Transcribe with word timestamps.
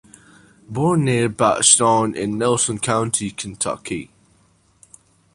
Born 0.67 1.03
near 1.05 1.29
Bardstown 1.29 2.15
in 2.15 2.39
Nelson 2.39 2.79
County, 2.79 3.29
Kentucky. 3.29 4.09